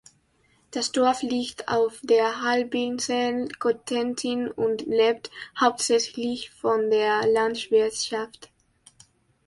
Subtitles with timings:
[0.71, 8.49] Das Dorf liegt auf der Halbinsel Cotentin und lebt hauptsächlich von der Landwirtschaft.